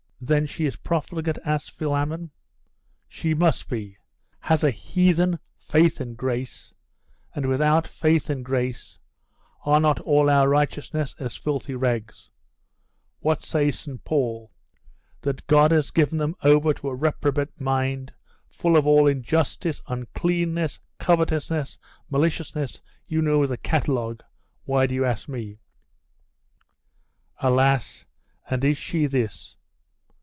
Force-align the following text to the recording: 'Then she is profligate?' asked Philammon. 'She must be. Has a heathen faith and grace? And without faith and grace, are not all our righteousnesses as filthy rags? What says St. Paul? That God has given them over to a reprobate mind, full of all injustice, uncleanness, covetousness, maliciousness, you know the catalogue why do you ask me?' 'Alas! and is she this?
'Then 0.23 0.45
she 0.45 0.67
is 0.67 0.75
profligate?' 0.75 1.39
asked 1.43 1.71
Philammon. 1.71 2.29
'She 3.07 3.33
must 3.33 3.67
be. 3.67 3.97
Has 4.41 4.63
a 4.63 4.69
heathen 4.69 5.39
faith 5.57 5.99
and 5.99 6.15
grace? 6.15 6.75
And 7.33 7.47
without 7.47 7.87
faith 7.87 8.29
and 8.29 8.45
grace, 8.45 8.99
are 9.65 9.79
not 9.79 9.99
all 10.01 10.29
our 10.29 10.47
righteousnesses 10.47 11.15
as 11.17 11.35
filthy 11.35 11.73
rags? 11.73 12.29
What 13.19 13.43
says 13.43 13.79
St. 13.79 14.03
Paul? 14.03 14.51
That 15.21 15.47
God 15.47 15.71
has 15.71 15.89
given 15.89 16.19
them 16.19 16.35
over 16.43 16.71
to 16.75 16.89
a 16.89 16.95
reprobate 16.95 17.59
mind, 17.59 18.13
full 18.47 18.77
of 18.77 18.85
all 18.85 19.07
injustice, 19.07 19.81
uncleanness, 19.87 20.79
covetousness, 20.99 21.79
maliciousness, 22.11 22.79
you 23.07 23.23
know 23.23 23.47
the 23.47 23.57
catalogue 23.57 24.21
why 24.65 24.85
do 24.85 24.93
you 24.93 25.03
ask 25.03 25.27
me?' 25.27 25.57
'Alas! 27.39 28.05
and 28.47 28.63
is 28.63 28.77
she 28.77 29.07
this? 29.07 29.57